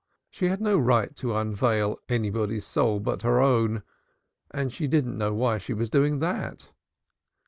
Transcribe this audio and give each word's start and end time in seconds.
She 0.31 0.47
had 0.47 0.61
no 0.61 0.79
right 0.79 1.15
to 1.17 1.35
unveil 1.35 1.99
anybody's 2.09 2.65
soul 2.65 2.99
but 2.99 3.21
her 3.21 3.39
own 3.39 3.83
and 4.49 4.73
she 4.73 4.87
didn't 4.87 5.15
know 5.15 5.35
why 5.35 5.59
she 5.59 5.73
was 5.75 5.91
doing 5.91 6.17
that. 6.21 6.71